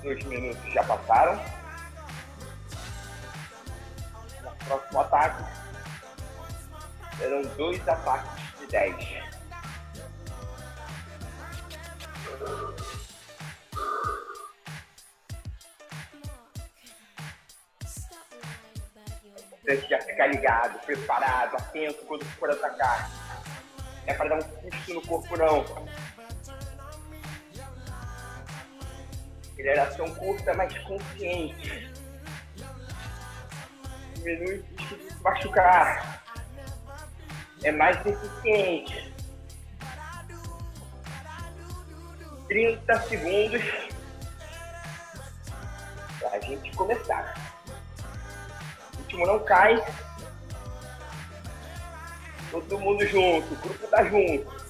[0.04, 1.40] dois minutos já passaram.
[4.66, 5.63] Próximo ataque
[7.18, 8.96] serão dois ataques de 10.
[19.62, 23.10] Você já ficar ligado, preparado, atento quando for atacar.
[24.06, 25.64] É para dar um susto no corpo não
[29.52, 31.90] Aceleração curta, mas consciente.
[34.14, 36.23] Diminui o risco de machucar
[37.64, 39.12] é mais eficiente.
[42.46, 43.62] 30 segundos
[46.20, 47.34] para a gente começar.
[48.94, 49.82] O último não cai.
[52.50, 54.64] Todo mundo junto, o grupo tá junto.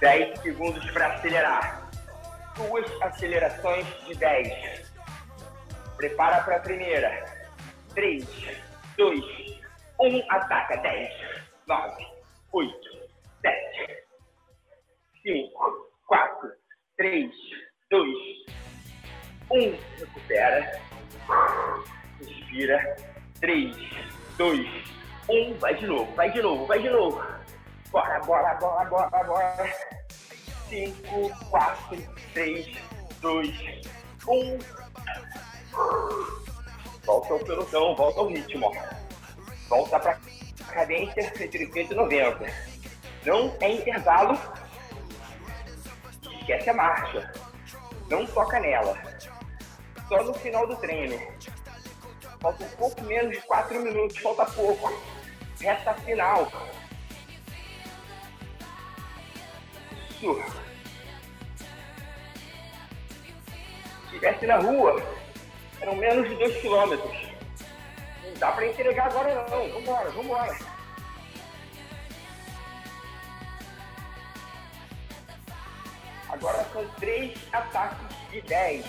[0.00, 1.81] Dez segundos para acelerar.
[2.68, 4.92] Duas acelerações de 10.
[5.96, 7.24] Prepara para a primeira.
[7.94, 8.24] 3,
[8.96, 9.24] 2,
[10.00, 10.76] 1, ataca.
[10.76, 11.12] 10,
[11.66, 12.06] 9,
[12.52, 12.72] 8,
[13.42, 14.04] 7,
[15.22, 16.52] 5, 4,
[16.96, 17.30] 3,
[17.90, 18.08] 2,
[19.50, 19.78] 1.
[19.98, 20.80] Recupera.
[22.20, 22.96] Respira.
[23.40, 23.76] 3,
[24.38, 24.68] 2,
[25.28, 25.58] 1.
[25.58, 27.22] Vai de novo, vai de novo, vai de novo.
[27.90, 30.01] Bora, bora, bora, bora, bora.
[30.72, 31.98] 5, 4,
[32.32, 32.78] 3,
[33.20, 33.84] 2,
[34.26, 34.58] 1.
[37.04, 38.72] Volta ao pelotão, volta ao ritmo.
[39.68, 40.18] Volta para
[40.70, 42.46] cadência entre 190.
[43.26, 44.38] Não é intervalo.
[46.40, 47.32] Esquece a marcha.
[48.08, 48.96] Não toca nela.
[50.08, 51.20] Só no final do treino.
[52.40, 54.90] Falta um pouco menos de 4 minutos, falta pouco.
[55.60, 56.50] Reta final.
[60.22, 60.62] Isso.
[63.98, 65.02] Se estivesse na rua,
[65.80, 67.12] eram menos de 2 quilômetros.
[68.22, 69.68] Não dá para entregar agora não.
[69.72, 70.58] Vambora, vambora.
[76.28, 78.86] Agora são três ataques de 10.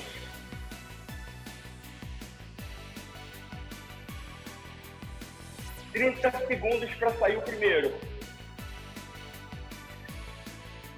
[5.92, 8.13] Trinta segundos para sair o primeiro.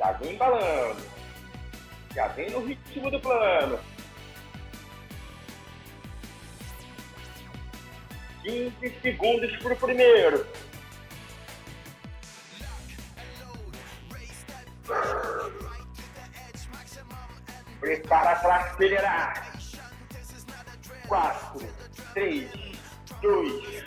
[0.05, 1.01] Já vem embalando.
[2.13, 3.79] Já vem no ritmo do plano.
[8.43, 10.45] 15 segundos para o primeiro.
[17.79, 19.53] Prepara para acelerar.
[21.07, 21.67] 4,
[22.13, 22.51] 3,
[23.23, 23.83] 2,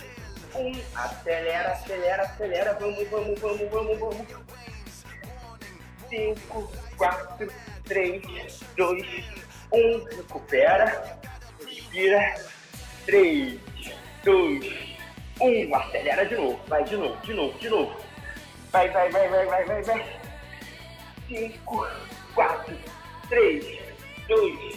[0.57, 0.83] 1.
[0.97, 2.73] Acelera, acelera, acelera.
[2.81, 4.47] Vamos, vamos, vamos, vamos, vamos.
[6.09, 7.48] 5, 4,
[7.84, 8.22] 3,
[8.76, 9.06] 2,
[9.72, 10.04] 1.
[10.16, 11.20] Recupera.
[11.64, 12.34] Respira.
[13.06, 13.61] 3,
[14.24, 14.72] 2,
[15.40, 15.74] 1.
[15.74, 16.61] Acelera de novo.
[16.66, 17.96] Vai de novo, de novo, de novo.
[18.72, 20.20] Vai, vai, vai, vai, vai, vai, vai.
[21.28, 21.86] 5,
[22.34, 22.76] 4,
[23.28, 23.78] 3,
[24.28, 24.76] 2,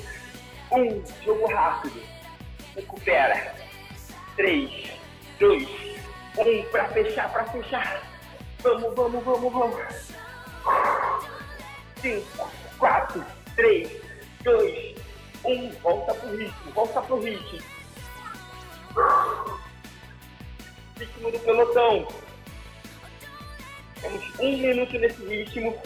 [0.71, 1.03] 1.
[1.23, 2.01] Jogo rápido.
[2.75, 3.55] Recupera.
[4.35, 4.91] 3,
[5.39, 5.67] 2,
[6.37, 6.63] 1.
[6.71, 8.03] Pra fechar, pra fechar.
[8.63, 10.10] Vamos, vamos, vamos, vamos.
[12.01, 14.01] 5, 4, 3,
[14.43, 14.95] 2,
[15.43, 15.71] 1.
[15.81, 17.59] Volta pro ritmo, volta pro ritmo.
[20.97, 22.07] Ritmo do pelotão.
[24.01, 25.81] Temos um minuto nesse ritmo.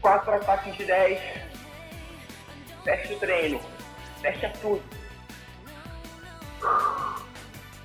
[0.00, 1.20] Quatro ataques de 10.
[2.84, 3.60] Fecha o treino.
[4.20, 4.82] Fecha tudo.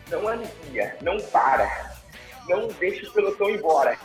[0.10, 0.98] Não alivia.
[1.02, 1.96] Não para.
[2.48, 3.98] Não deixa o pelotão embora.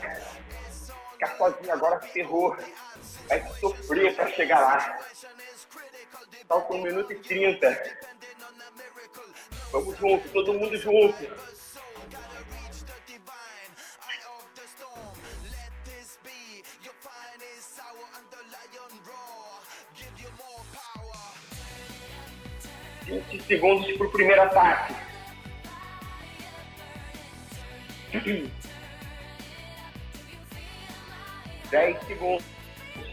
[1.16, 2.54] Ficar sozinho agora ferrou.
[3.26, 4.98] Vai sofrer para chegar lá.
[6.46, 7.96] Falta um minuto e trinta.
[9.72, 11.16] Vamos junto, todo mundo junto.
[23.06, 24.94] Vinte segundos para o primeiro ataque.
[31.76, 32.42] Dez segundos.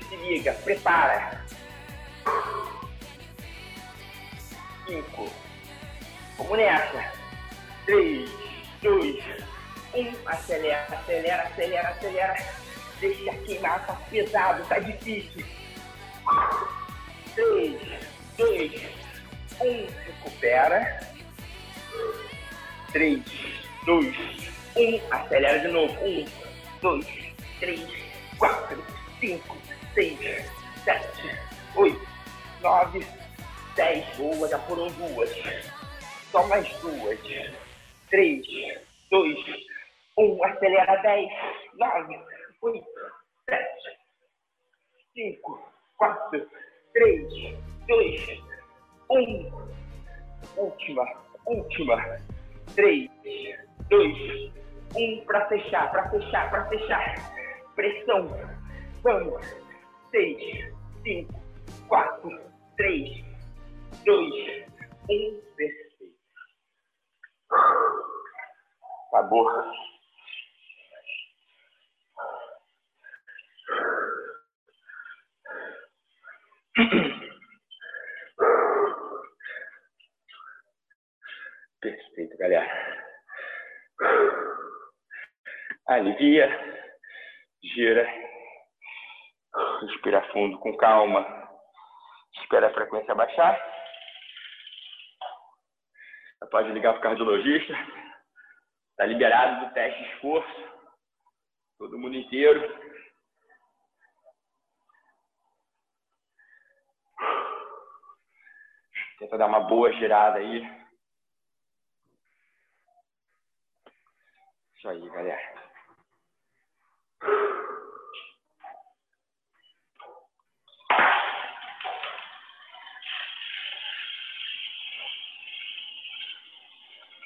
[0.07, 1.43] Se liga, prepara.
[4.87, 5.29] Cinco.
[6.37, 7.11] Vamos nessa.
[7.85, 8.29] 3,
[8.81, 9.23] 2,
[9.93, 10.15] 1.
[10.27, 12.35] Acelera, acelera, acelera, acelera.
[13.01, 15.45] Deixa queimar, tá pesado, tá difícil.
[17.35, 17.81] 3,
[18.37, 18.81] 2,
[19.59, 19.87] 1.
[20.05, 21.11] Recupera.
[22.93, 23.21] 3,
[23.85, 24.15] 2,
[24.77, 25.01] 1.
[25.11, 25.93] Acelera de novo.
[26.05, 26.25] 1,
[26.81, 27.05] 2,
[27.59, 28.02] 3,
[28.43, 28.77] 4,
[29.21, 29.57] 5,
[29.93, 30.19] 6,
[30.83, 31.07] 7,
[31.77, 32.07] 8,
[32.61, 33.07] 9,
[33.77, 34.17] 10.
[34.17, 35.29] Boa, já foram duas.
[36.29, 37.19] Só mais duas.
[38.09, 38.45] Três,
[39.09, 39.39] dois,
[40.17, 40.43] um.
[40.43, 41.01] Acelera.
[41.03, 41.31] Dez,
[41.75, 42.19] nove,
[42.63, 42.85] oito,
[43.49, 43.97] sete,
[45.13, 45.65] cinco,
[45.97, 46.45] quatro,
[46.91, 47.55] três,
[47.87, 48.41] dois,
[49.09, 49.51] um.
[50.57, 51.05] Última,
[51.45, 52.19] última.
[52.75, 53.09] Três,
[53.89, 54.51] dois,
[54.97, 55.23] um.
[55.25, 57.42] Para fechar, para fechar, para fechar.
[57.75, 58.27] Pressão.
[59.03, 59.45] Vamos.
[60.11, 61.33] Seis, cinco,
[61.87, 62.29] quatro,
[62.77, 63.25] três,
[64.05, 64.67] dois,
[65.09, 65.41] um.
[65.55, 65.83] Perfeito.
[69.11, 69.47] Acabou.
[81.81, 82.67] Perfeito, galera.
[85.87, 86.47] Alivia,
[87.73, 88.07] gira,
[89.81, 91.21] Respira fundo com calma.
[92.41, 93.73] Espera a frequência baixar.
[96.49, 97.73] Pode ligar para o cardiologista.
[98.91, 100.73] Está liberado do teste de esforço.
[101.77, 102.61] Todo mundo inteiro.
[109.19, 110.83] Tenta dar uma boa girada aí.
[114.75, 115.63] Isso aí, galera.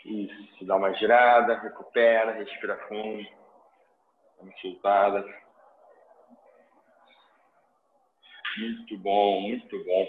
[0.07, 3.23] Isso, dá uma girada, recupera, respira fundo,
[4.37, 5.25] dá uma soltada.
[8.57, 10.07] Muito bom, muito bom.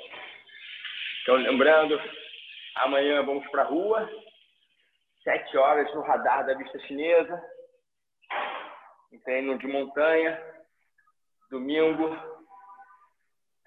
[1.23, 2.01] Então, lembrando,
[2.75, 4.11] amanhã vamos para a rua,
[5.23, 7.41] sete horas no radar da vista chinesa,
[9.13, 10.43] um treino de montanha,
[11.51, 12.19] domingo,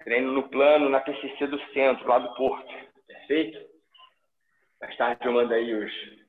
[0.04, 2.74] treino no plano na PCC do centro, lá do Porto,
[3.06, 3.72] perfeito?
[4.80, 6.21] Mais tarde eu mando aí os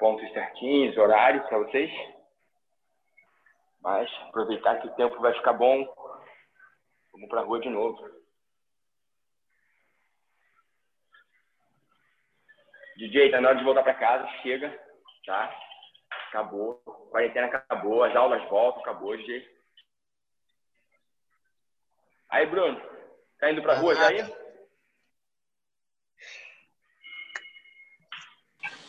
[0.00, 1.90] pontos certinhos, horários para vocês.
[3.80, 5.86] Mas aproveitar que o tempo vai ficar bom.
[7.12, 8.18] Vamos para a rua de novo.
[12.96, 14.68] DJ, tá na hora de voltar para casa, chega,
[15.24, 15.58] tá?
[16.28, 16.82] Acabou.
[16.86, 19.48] A quarentena acabou, as aulas voltam, acabou, DJ.
[22.28, 22.80] Aí, Bruno,
[23.38, 24.18] tá indo pra rua já aí?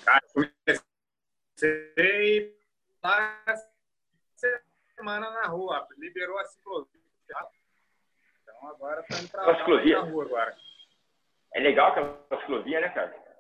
[0.04, 0.22] Cara,
[3.04, 3.44] lá
[4.96, 7.02] semana na rua, liberou a ciclovia.
[8.42, 10.02] Então agora tá indo pra, a ciclovia.
[10.02, 10.58] na rua agora.
[11.54, 13.32] É legal aquela ciclovia, né, cara?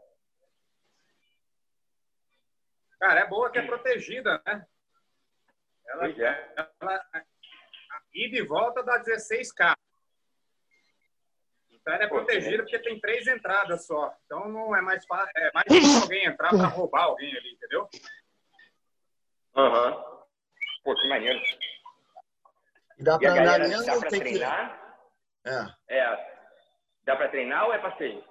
[3.00, 4.66] Cara, é boa que é protegida, né?
[5.88, 6.54] Ela, Pois é.
[6.80, 7.06] ela,
[8.14, 9.52] ida e volta dá 16K.
[9.60, 9.76] Então
[11.86, 14.14] ela é protegida que porque tem três entradas só.
[14.26, 17.88] Então não é mais fácil, é mais difícil alguém entrar para roubar alguém ali, entendeu?
[19.56, 20.04] Aham.
[20.84, 21.40] Pô, que maneiro.
[23.00, 24.20] Dá E a pra andar galera mesmo dá tem que.
[24.20, 24.98] treinar?
[25.46, 25.98] É.
[25.98, 26.32] É.
[27.04, 28.24] Dá pra treinar ou é passeio?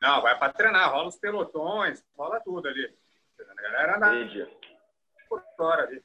[0.00, 2.98] Não, vai para treinar, rola os pelotões, rola tudo ali.
[3.40, 4.50] A galera anda
[5.28, 6.04] por fora ali.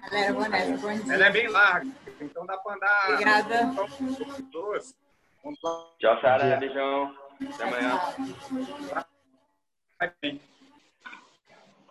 [0.00, 1.14] Galera, boa noite, bom dia.
[1.14, 1.90] Ela é bem larga,
[2.20, 3.10] então dá para andar.
[3.12, 3.74] Obrigada.
[5.98, 6.56] Tchau, Sara.
[6.56, 7.14] Beijão.
[7.54, 8.00] Até amanhã.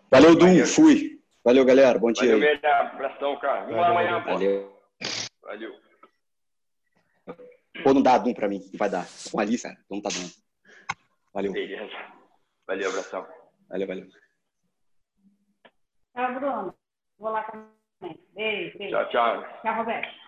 [0.10, 0.66] Valeu, Dum.
[0.66, 1.22] Fui.
[1.44, 2.00] Valeu, galera.
[2.00, 2.66] Bom dia Valeu, velho.
[2.66, 3.62] Abração, cara.
[3.66, 4.32] Vamos lá amanhã, pô.
[4.32, 4.78] Valeu.
[5.42, 5.80] Valeu.
[7.84, 8.60] Pô, não dá Dum pra mim.
[8.72, 9.06] Não vai dar.
[9.32, 9.78] Com a Alice, cara.
[9.90, 10.32] Não tá dando.
[11.34, 11.52] Valeu.
[11.52, 11.96] Beleza.
[12.66, 13.28] Valeu, abração.
[13.70, 14.08] Valeu, valeu.
[16.14, 16.76] Tchau, Bruno.
[17.20, 17.46] Vou lá.
[18.00, 18.98] Beijo, beijo.
[18.98, 19.46] Tchau, tchau.
[19.64, 20.27] Tchau, Roberto.